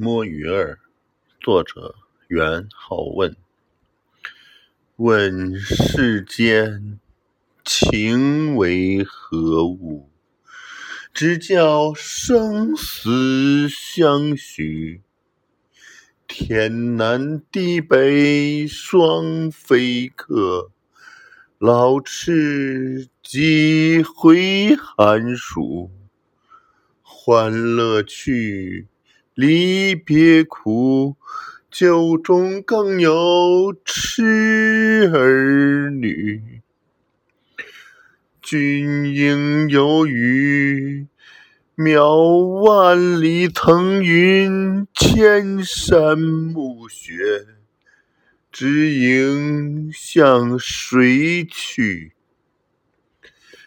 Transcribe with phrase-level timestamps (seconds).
[0.00, 0.78] 摸鱼儿，
[1.40, 1.96] 作者
[2.28, 3.34] 袁好问。
[4.94, 7.00] 问世间
[7.64, 10.08] 情为何物？
[11.12, 15.02] 直教生死相许。
[16.28, 20.70] 天南地北双飞客，
[21.58, 25.90] 老翅几回寒暑？
[27.02, 28.86] 欢乐去。
[29.38, 31.16] 离别苦，
[31.70, 36.60] 酒中更有痴儿女。
[38.42, 41.06] 君应有语，
[41.76, 47.46] 渺万里腾云，千山暮雪，
[48.50, 52.10] 只影向谁去？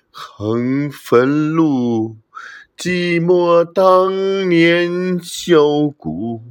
[0.09, 2.17] 横汾路。
[2.83, 6.41] 寂寞当年箫鼓，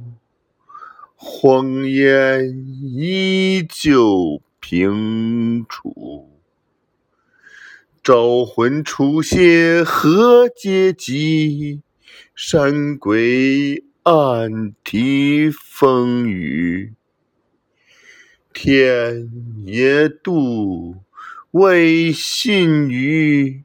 [1.17, 6.29] 荒烟依旧平楚。
[8.01, 11.81] 招魂出血何嗟及？
[12.33, 16.93] 山鬼暗啼风雨。
[18.53, 19.29] 天
[19.65, 20.95] 也妒，
[21.51, 23.63] 为信与。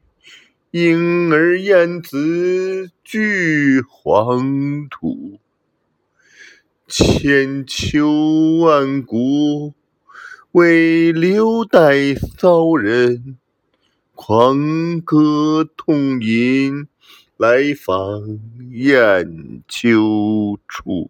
[0.79, 5.39] 婴儿燕子俱黄土，
[6.87, 9.73] 千秋万古，
[10.51, 13.39] 为留待骚人
[14.13, 16.87] 狂歌痛饮，
[17.37, 18.39] 来访
[18.69, 21.09] 雁丘处。